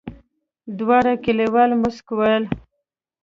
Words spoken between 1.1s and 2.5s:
کليوال موسک ول.